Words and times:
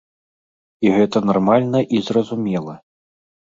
І 0.85 0.91
гэта 0.95 1.17
нармальна 1.29 1.79
і 1.99 2.03
зразумела. 2.09 2.73